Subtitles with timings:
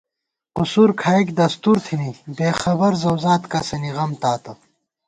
[0.55, 4.53] قُسُر کھائیک دستُور تھنی بېخبر زَؤزاد کسَنی غم تاتہ